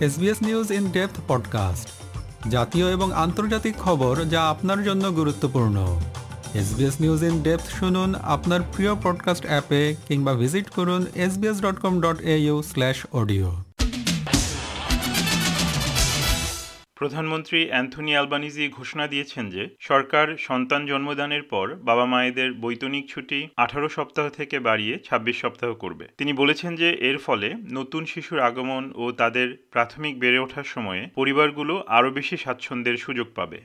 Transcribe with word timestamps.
SBS 0.00 0.42
news 0.42 0.70
in 0.70 0.90
depth 0.90 1.20
podcast, 1.28 1.88
জাতীয় 2.50 2.92
এবং 2.92 3.12
আন্তর্জাতিক 3.12 3.74
খবর 3.76 4.24
যা 4.24 4.48
আপনার 4.48 4.84
জন্য 4.84 5.12
গুরুত্বপূর্ণ। 5.12 6.00
এসবিএস 6.54 7.00
নিউজ 7.00 7.22
ইন 7.22 7.42
ডেপথ 7.42 7.68
শুনুন 7.78 8.14
আপনার 8.14 8.60
প্রিয় 8.72 8.94
পডকাস্ট 9.02 9.46
অ্যাপে 9.46 9.96
কিংবা 10.08 10.34
ভিজিট 10.34 10.68
করুন 10.68 11.06
SBS 11.14 11.60
dot 11.60 11.78
com 11.78 12.00
dot 12.00 12.20
au 12.20 12.62
slash 12.62 13.06
audio 13.12 13.56
প্রধানমন্ত্রী 16.98 17.58
অ্যান্থনি 17.68 18.12
অ্যালবানিজি 18.12 18.64
ঘোষণা 18.68 19.04
দিয়েছেন 19.06 19.44
যে, 19.50 19.62
সরকার 19.80 20.26
সন্তান 20.38 20.82
জন্মদানের 20.86 21.42
পর 21.42 21.66
বাবা 21.80 22.06
মায়েদের 22.06 22.50
বৈতনিক 22.60 23.04
ছুটি 23.08 23.38
আঠারো 23.56 23.88
সপ্তাহ 23.88 24.26
থেকে 24.28 24.56
বাড়িয়ে 24.58 24.94
২৬ 25.08 25.36
সপ্তাহ 25.42 25.70
করবে 25.74 26.04
তিনি 26.18 26.32
বলেছেন 26.32 26.72
যে, 26.76 26.88
এর 27.00 27.18
ফলে 27.18 27.48
নতুন 27.72 28.02
শিশুর 28.04 28.38
আগমন 28.38 28.84
ও 28.94 29.04
তাদের 29.12 29.48
প্রাথমিক 29.70 30.14
বেড়ে 30.20 30.38
ওঠার 30.38 30.66
সময়ে 30.74 31.02
পরিবারগুলো 31.14 31.74
আরও 31.88 32.10
বেশি 32.10 32.36
স্বাচ্ছন্দ্যের 32.36 32.96
সুযোগ 32.96 33.26
পাবে 33.34 33.58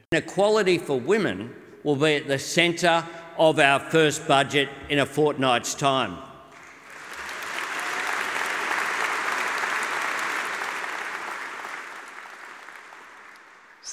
will 1.86 1.96
be 1.98 2.12
at 2.16 2.28
the 2.28 2.42
centre 2.58 3.00
of 3.38 3.54
our 3.62 3.82
first 3.94 4.20
budget 4.28 4.68
in 4.90 4.98
a 5.00 5.08
fortnight's 5.08 5.74
time. 5.92 6.14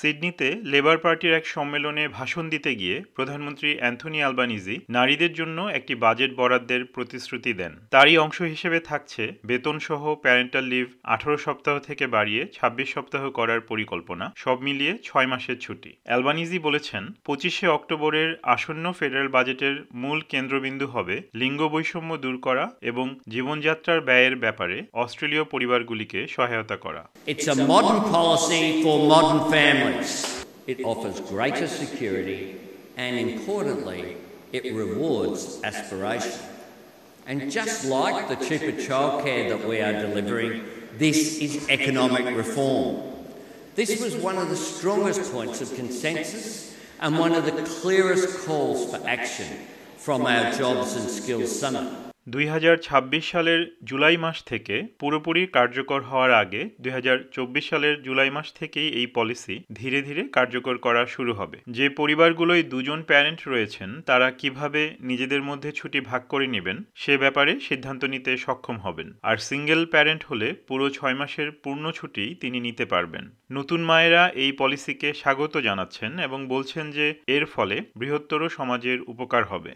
সিডনিতে 0.01 0.49
লেবার 0.65 0.99
পার্টির 0.99 1.33
এক 1.33 1.47
সম্মেলনে 1.47 2.09
ভাষণ 2.09 2.49
দিতে 2.49 2.75
গিয়ে 2.75 3.03
প্রধানমন্ত্রী 3.15 3.71
অ্যান্থনি 3.79 4.23
আলবানিজি 4.23 4.77
নারীদের 4.91 5.33
জন্য 5.33 5.59
একটি 5.63 5.95
বাজেট 5.95 6.31
বরাদ্দের 6.37 6.85
প্রতিশ্রুতি 6.85 7.53
দেন। 7.53 7.73
তারই 7.91 8.19
অংশ 8.19 8.43
হিসেবে 8.43 8.81
থাকছে 8.81 9.23
বেতনসহ 9.45 10.15
প্যারেন্টাল 10.15 10.65
লিভ 10.65 10.87
আঠারো 11.05 11.37
সপ্তাহ 11.37 11.79
থেকে 11.79 12.07
বাড়িয়ে 12.07 12.43
২৬ 12.53 12.89
সপ্তাহ 12.95 13.31
করার 13.31 13.61
পরিকল্পনা, 13.61 14.33
সব 14.37 14.57
মিলিয়ে 14.63 14.99
ছয় 15.05 15.27
মাসের 15.27 15.59
ছুটি। 15.59 15.91
অ্যালবানিজি 16.05 16.59
বলেছেন, 16.59 17.03
পঁচিশে 17.25 17.67
অক্টোবরের 17.69 18.31
আসন্ন 18.43 18.93
ফেডারেল 18.93 19.29
বাজেটের 19.29 19.75
মূল 19.95 20.21
কেন্দ্রবিন্দু 20.29 20.87
হবে 20.87 21.17
লিঙ্গ 21.35 21.69
বৈষম্য 21.69 22.11
দূর 22.17 22.39
করা 22.39 22.65
এবং 22.83 23.07
জীবনযাত্রার 23.29 24.01
ব্যয়ের 24.01 24.37
ব্যাপারে 24.37 24.77
অস্ট্রেলীয় 24.93 25.45
পরিবারগুলিকে 25.45 26.27
সহায়তা 26.27 26.77
করা. 26.77 27.03
It 30.67 30.85
offers 30.85 31.21
greater 31.21 31.67
security 31.67 32.61
and, 32.97 33.19
importantly, 33.19 34.17
it 34.53 34.75
rewards 34.75 35.61
aspiration. 35.65 36.41
And 37.27 37.51
just 37.51 37.85
like 37.85 38.29
the 38.29 38.45
cheaper 38.45 38.73
childcare 38.73 39.49
that 39.51 39.69
we 39.69 39.81
are 39.81 39.93
delivering, 39.93 40.65
this 40.99 41.39
is 41.39 41.69
economic 41.69 42.37
reform. 42.37 43.03
This 43.75 44.01
was 44.01 44.17
one 44.17 44.37
of 44.37 44.49
the 44.49 44.57
strongest 44.57 45.33
points 45.33 45.61
of 45.61 45.75
consensus 45.75 46.77
and 47.01 47.19
one 47.19 47.33
of 47.33 47.47
the 47.47 47.63
clearest 47.63 48.47
calls 48.47 48.91
for 48.91 49.07
action 49.09 49.47
from 49.97 50.27
our 50.27 50.53
Jobs 50.53 50.97
and 50.97 51.09
Skills 51.09 51.59
Summit. 51.59 52.10
দুই 52.31 52.47
হাজার 52.47 52.77
ছাব্বিশ 52.77 53.25
সালের 53.33 53.61
জুলাই 53.85 54.17
মাস 54.17 54.45
থেকে 54.45 54.77
পুরোপুরি 54.99 55.43
কার্যকর 55.47 56.01
হওয়ার 56.01 56.33
আগে 56.33 56.63
দুই 56.81 56.93
হাজার 56.93 57.19
চব্বিশ 57.33 57.65
সালের 57.71 58.03
জুলাই 58.03 58.31
মাস 58.31 58.49
থেকেই 58.55 58.89
এই 58.89 59.07
পলিসি 59.07 59.57
ধীরে 59.73 60.03
ধীরে 60.03 60.23
কার্যকর 60.29 60.77
করা 60.79 61.03
শুরু 61.07 61.33
হবে। 61.35 61.59
যে 61.69 61.87
পরিবারগুলোয় 61.89 62.63
দুজন 62.63 63.03
প্যারেন্ট 63.03 63.41
রয়েছেন, 63.49 63.91
তারা 64.03 64.31
কীভাবে 64.31 64.83
নিজেদের 65.01 65.43
মধ্যে 65.43 65.73
ছুটি 65.73 66.01
ভাগ 66.01 66.23
করে 66.29 66.47
নেবেন, 66.47 66.77
সে 66.95 67.15
ব্যাপারে 67.17 67.53
সিদ্ধান্ত 67.61 68.05
নিতে 68.05 68.37
সক্ষম 68.37 68.77
হবেন। 68.79 69.09
আর 69.23 69.37
সিঙ্গেল 69.37 69.83
প্যারেন্ট 69.87 70.23
হলে 70.25 70.49
পুরো 70.69 70.87
ছয় 70.91 71.15
মাসের 71.15 71.49
পূর্ণ 71.65 71.85
ছুটি 71.91 72.25
তিনি 72.41 72.59
নিতে 72.61 72.85
পারবেন। 72.85 73.25
নতুন 73.53 73.81
মায়েরা 73.81 74.23
এই 74.35 74.53
পলিসিকে 74.53 75.09
স্বাগত 75.13 75.55
জানাচ্ছেন 75.59 76.19
এবং 76.19 76.39
বলছেন 76.49 76.85
যে 76.91 77.07
এর 77.27 77.45
ফলে 77.47 77.77
বৃহত্তর 77.97 78.49
সমাজের 78.49 78.99
উপকার 79.03 79.45
হবে। 79.45 79.71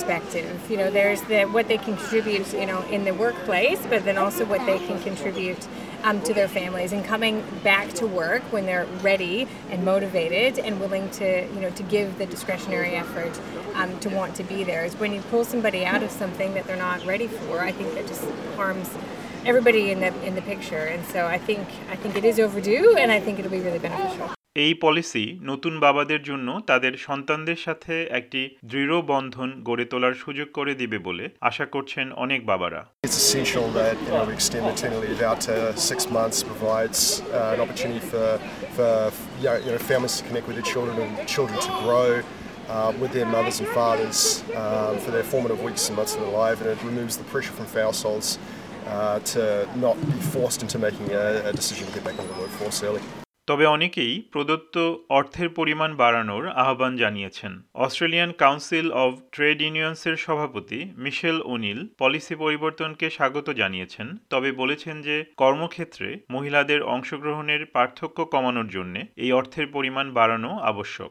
Perspective. 0.00 0.70
You 0.70 0.78
know, 0.78 0.90
there's 0.90 1.20
the 1.22 1.44
what 1.44 1.68
they 1.68 1.78
contribute, 1.78 2.52
you 2.54 2.66
know, 2.66 2.82
in 2.88 3.04
the 3.04 3.12
workplace, 3.12 3.80
but 3.88 4.04
then 4.04 4.16
also 4.16 4.44
what 4.44 4.64
they 4.66 4.78
can 4.78 5.00
contribute 5.02 5.68
um, 6.04 6.22
to 6.22 6.32
their 6.32 6.48
families 6.48 6.92
and 6.92 7.04
coming 7.04 7.44
back 7.62 7.92
to 7.94 8.06
work 8.06 8.42
when 8.50 8.64
they're 8.64 8.86
ready 9.02 9.46
and 9.68 9.84
motivated 9.84 10.58
and 10.58 10.80
willing 10.80 11.10
to, 11.10 11.46
you 11.46 11.60
know, 11.60 11.70
to 11.70 11.82
give 11.84 12.16
the 12.18 12.26
discretionary 12.26 12.94
effort 12.94 13.38
um, 13.74 13.98
to 14.00 14.08
want 14.08 14.34
to 14.36 14.42
be 14.44 14.64
there. 14.64 14.84
Is 14.84 14.94
when 14.94 15.12
you 15.12 15.20
pull 15.22 15.44
somebody 15.44 15.84
out 15.84 16.02
of 16.02 16.10
something 16.10 16.54
that 16.54 16.66
they're 16.66 16.76
not 16.76 17.04
ready 17.04 17.26
for, 17.26 17.60
I 17.60 17.72
think 17.72 17.94
that 17.94 18.06
just 18.06 18.24
harms 18.56 18.88
everybody 19.44 19.90
in 19.90 20.00
the 20.00 20.14
in 20.24 20.34
the 20.34 20.42
picture. 20.42 20.86
And 20.86 21.04
so 21.06 21.26
I 21.26 21.36
think 21.36 21.68
I 21.90 21.96
think 21.96 22.16
it 22.16 22.24
is 22.24 22.40
overdue, 22.40 22.96
and 22.96 23.12
I 23.12 23.20
think 23.20 23.38
it'll 23.38 23.50
be 23.50 23.60
really 23.60 23.78
beneficial. 23.78 24.39
এই 24.56 24.72
policy 24.84 25.24
নতুন 25.50 25.74
বাবাদের 25.80 26.22
জন্য 26.22 26.48
তাদের 26.70 26.94
সন্তানদের 27.06 27.58
সাথে 27.66 27.94
একটি 28.18 28.42
দৃঢ় 28.64 28.96
বন্ধন 29.12 29.50
গড়ে 29.68 29.84
তোলার 29.92 30.14
সুযোগ 30.14 30.48
করে 30.58 30.72
দিবে 30.80 30.98
বলে 31.08 31.24
আশা 31.50 31.66
করছেন 31.74 32.06
অনেক 32.24 32.40
বাবারা 32.46 32.80
It's 33.06 33.18
essential 33.24 33.66
that 33.80 33.96
you 34.04 34.10
know, 34.12 34.24
we 34.28 34.34
extend 34.38 34.64
maternity 34.70 35.06
leave 35.06 35.24
out 35.30 35.40
to 35.48 35.54
six 35.90 36.00
months, 36.16 36.38
provides 36.52 37.00
uh, 37.10 37.54
an 37.54 37.60
opportunity 37.64 38.02
for, 38.10 38.28
for 38.76 38.92
you 39.42 39.70
know, 39.72 39.82
families 39.90 40.14
to 40.18 40.22
connect 40.28 40.46
with 40.48 40.56
their 40.58 40.70
children 40.72 40.96
and 41.04 41.12
children 41.34 41.56
to 41.68 41.72
grow 41.84 42.08
uh, 42.74 42.90
with 43.00 43.10
their 43.16 43.28
mothers 43.36 43.56
and 43.62 43.68
fathers 43.78 44.18
um, 44.60 44.94
for 45.02 45.10
their 45.16 45.26
formative 45.32 45.60
weeks 45.66 45.82
and 45.88 45.94
months 45.98 46.12
of 46.16 46.20
their 46.24 46.34
life, 46.44 46.56
and 46.62 46.68
it 46.74 46.80
removes 46.90 47.14
the 47.20 47.26
pressure 47.32 47.54
from 47.58 47.66
households 47.84 48.28
uh, 48.94 49.18
to 49.32 49.42
not 49.84 49.96
be 50.12 50.20
forced 50.34 50.60
into 50.64 50.76
making 50.86 51.06
a, 51.24 51.26
a 51.50 51.52
decision 51.60 51.82
to 51.88 51.92
get 51.96 52.02
back 52.06 52.16
into 52.18 52.28
the 52.32 52.38
workforce 52.42 52.80
early. 52.90 53.04
তবে 53.50 53.66
অনেকেই 53.66 54.22
প্রদত্ত 54.32 54.94
অর্থের 55.08 55.48
পরিমাণ 55.48 55.96
বাড়ানোর 55.96 56.48
আহ্বান 56.48 56.96
জানিয়েছেন। 56.96 57.62
Australian 57.74 58.32
council 58.32 58.92
of 58.92 59.18
trade 59.32 59.62
ইউনিয়নসের 59.62 60.16
সভাপতি 60.16 60.92
মিশেল 60.96 61.40
ওনিল 61.44 61.86
পলিসি 61.98 62.34
পরিবর্তনকে 62.34 63.10
স্বাগত 63.10 63.50
জানিয়েছেন, 63.50 64.16
তবে 64.30 64.52
বলেছেন 64.52 65.02
যে 65.02 65.24
কর্মক্ষেত্রে 65.36 66.20
মহিলাদের 66.30 66.82
অংশগ্রহণের 66.82 67.66
পার্থক্য 67.66 68.24
কমানোর 68.24 68.68
জন্য 68.68 69.00
এই 69.16 69.32
অর্থের 69.32 69.66
পরিমাণ 69.66 70.12
বাড়ানো 70.12 70.58
আবশ্যক। 70.58 71.10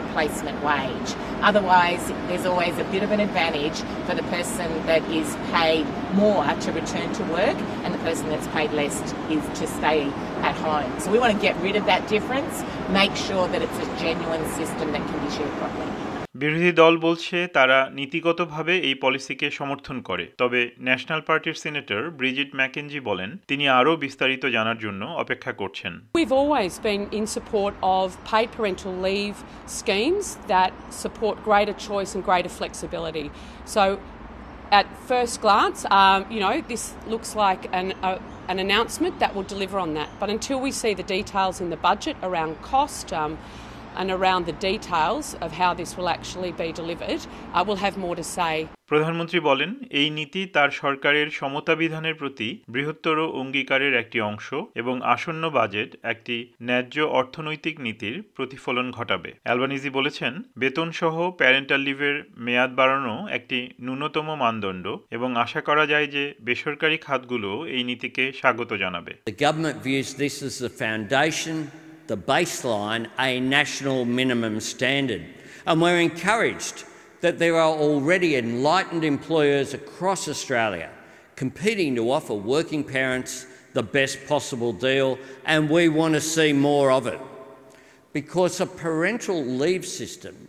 Replacement 0.00 0.49
wage. 0.62 1.14
Otherwise, 1.42 2.08
there's 2.28 2.46
always 2.46 2.76
a 2.78 2.84
bit 2.84 3.02
of 3.02 3.10
an 3.10 3.20
advantage 3.20 3.78
for 4.06 4.14
the 4.14 4.22
person 4.24 4.68
that 4.86 5.02
is 5.10 5.36
paid 5.52 5.86
more 6.14 6.44
to 6.44 6.72
return 6.72 7.12
to 7.14 7.22
work 7.24 7.56
and 7.84 7.94
the 7.94 7.98
person 7.98 8.28
that's 8.28 8.46
paid 8.48 8.70
less 8.72 9.00
is 9.30 9.58
to 9.58 9.66
stay 9.66 10.04
at 10.42 10.54
home. 10.56 11.00
So 11.00 11.10
we 11.10 11.18
want 11.18 11.34
to 11.34 11.40
get 11.40 11.56
rid 11.62 11.76
of 11.76 11.86
that 11.86 12.08
difference, 12.08 12.62
make 12.90 13.14
sure 13.16 13.48
that 13.48 13.62
it's 13.62 13.78
a 13.78 13.86
genuine 13.98 14.44
system 14.52 14.92
that 14.92 15.06
can 15.06 15.26
be 15.26 15.34
shared 15.34 15.50
properly. 15.58 16.19
বিরোধী 16.34 16.72
দল 16.72 16.94
বলছে 17.06 17.36
তারা 17.56 17.78
নীতিগতভাবে 17.98 18.74
এই 18.88 18.96
পলিসিকে 19.04 19.48
সমর্থন 19.50 19.96
করে 20.08 20.24
তবে 20.40 20.60
national 20.86 21.20
পার্টির 21.28 21.56
সিনেটর 21.62 22.02
ব্রিজিট 22.20 22.50
ম্যাকেনজি 22.58 23.00
বলেন 23.00 23.30
তিনি 23.50 23.64
আরও 23.78 23.92
বিস্তারিত 24.04 24.44
জানার 24.56 24.78
জন্য 24.84 25.02
অপেক্ষা 25.22 25.52
করছেন 25.60 25.92
We've 26.18 26.36
always 26.40 26.74
been 26.88 27.04
in 27.18 27.24
support 27.36 27.74
of 27.96 28.06
paid 28.32 28.48
parental 28.58 28.94
leave 29.06 29.36
schemes 29.78 30.24
that 30.54 30.70
support 31.02 31.36
greater 31.48 31.76
choice 31.88 32.10
and 32.14 32.22
greater 32.30 32.52
flexibility. 32.60 33.26
So, 33.76 33.82
at 34.80 34.86
first 35.10 35.34
glance, 35.44 35.78
um, 36.00 36.20
you 36.34 36.40
know, 36.44 36.54
this 36.72 36.84
looks 37.12 37.30
like 37.44 37.62
an, 37.80 37.88
a, 38.08 38.12
an 38.52 38.58
announcement 38.66 39.14
that 39.22 39.30
will 39.34 39.48
deliver 39.54 39.76
on 39.86 39.90
that. 39.98 40.10
But 40.22 40.28
until 40.36 40.58
we 40.66 40.70
see 40.82 40.92
the 41.02 41.08
details 41.16 41.56
in 41.64 41.68
the 41.74 41.80
budget 41.90 42.16
around 42.28 42.52
cost, 42.72 43.06
um, 43.12 43.32
and 44.00 44.10
around 44.10 44.42
the 44.46 44.56
details 44.62 45.26
of 45.36 45.50
how 45.52 45.70
this 45.74 45.90
will 45.96 46.08
actually 46.08 46.52
be 46.54 46.68
delivered, 46.72 47.20
uh, 47.54 47.62
we'll 47.66 47.76
have 47.78 47.96
more 47.98 48.16
to 48.16 48.26
say. 48.36 48.54
প্রধানমন্ত্রী 48.90 49.38
বলেন 49.40 49.70
এই 50.00 50.08
নীতি 50.10 50.42
তার 50.46 50.70
সরকারের 50.82 51.28
সমতা 51.30 51.74
বিধানের 51.74 52.14
প্রতি 52.14 52.48
বৃহত্তর 52.68 53.16
অঙ্গীকারের 53.40 53.92
একটি 53.94 54.18
অংশ 54.20 54.48
এবং 54.74 54.94
আসন্ন 55.14 55.42
বাজেট 55.50 55.90
একটি 56.12 56.36
ন্যায্য 56.62 56.96
অর্থনৈতিক 57.20 57.74
নীতির 57.80 58.16
প্রতিফলন 58.36 58.86
ঘটাবে 58.90 59.30
অ্যালবানিজি 59.46 59.90
বলেছেন 59.98 60.32
বেতন 60.58 60.88
সহ 61.00 61.14
প্যারেন্টাল 61.40 61.80
লিভের 61.80 62.16
মেয়াদ 62.36 62.70
বাড়ানো 62.74 63.14
একটি 63.28 63.58
ন্যূনতম 63.80 64.26
মানদণ্ড 64.42 64.84
এবং 65.10 65.30
আশা 65.36 65.60
করা 65.68 65.84
যায় 65.86 66.06
যে 66.06 66.24
বেসরকারি 66.40 66.98
খাতগুলো 66.98 67.50
এই 67.76 67.82
নীতিকে 67.90 68.24
স্বাগত 68.32 68.70
জানাবে 68.74 69.12
The 69.26 69.38
government 69.46 69.78
views 69.86 70.08
this 70.14 70.34
as 70.42 70.54
the 70.58 70.72
foundation, 70.84 71.56
the 72.10 72.16
baseline, 72.16 73.08
a 73.20 73.38
national 73.38 74.04
minimum 74.04 74.58
standard. 74.58 75.24
And 75.64 75.80
we're 75.80 76.00
encouraged 76.00 76.82
that 77.20 77.38
there 77.38 77.54
are 77.54 77.72
already 77.72 78.34
enlightened 78.34 79.04
employers 79.04 79.74
across 79.74 80.26
Australia 80.26 80.90
competing 81.36 81.94
to 81.94 82.10
offer 82.10 82.34
working 82.34 82.82
parents 82.82 83.46
the 83.74 83.82
best 83.84 84.26
possible 84.26 84.72
deal, 84.72 85.20
and 85.44 85.70
we 85.70 85.88
want 85.88 86.14
to 86.14 86.20
see 86.20 86.52
more 86.52 86.90
of 86.90 87.06
it. 87.06 87.20
Because 88.12 88.60
a 88.60 88.66
parental 88.66 89.44
leave 89.44 89.86
system 89.86 90.48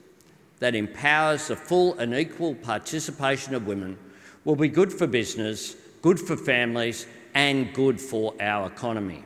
that 0.57 0.73
empowers 0.73 1.49
the 1.49 1.55
full 1.55 1.93
and 1.99 2.15
equal 2.15 2.55
participation 2.55 3.53
of 3.53 3.67
women 3.67 3.99
will 4.45 4.55
be 4.55 4.67
good 4.67 4.91
for 4.91 5.05
business, 5.05 5.75
good 6.01 6.19
for 6.19 6.35
families, 6.35 7.05
and 7.35 7.71
good 7.75 8.01
for 8.01 8.33
our 8.41 8.65
economy. 8.65 9.23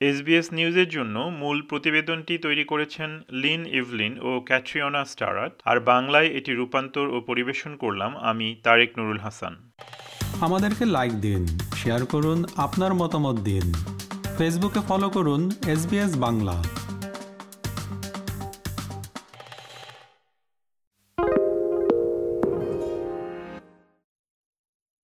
SBS 0.00 0.52
নিউজের 0.52 0.88
জন্য 0.88 1.18
মূল 1.18 1.62
প্রতিবেদনটি 1.62 2.38
তৈরি 2.38 2.64
করেছেন 2.64 3.20
Lin 3.30 3.66
Evelyn 3.66 4.18
ও 4.20 4.40
ক্যাট্রিয়না 4.40 5.04
স্টারাত 5.04 5.52
আর 5.64 5.80
বাংলায় 5.80 6.26
এটি 6.26 6.52
রূপান্তর 6.54 7.08
ও 7.08 7.20
পরিবেশন 7.20 7.76
করলাম 7.76 8.16
আমি 8.16 8.56
তারেক 8.62 8.98
নুরুল 8.98 9.18
হাসান। 9.18 9.72
আমাদেরকে 10.40 10.84
লাইক 10.86 11.12
দিন 11.12 11.46
শেয়ার 11.76 12.06
করুন, 12.06 12.44
আপনার 12.56 12.94
মতামত 12.94 13.36
দিন। 13.40 13.72
ফেসবুকে 14.38 14.80
ফলো 14.88 15.08
করুন 15.08 15.50
এস 15.66 16.16
বাংলা। 16.16 16.64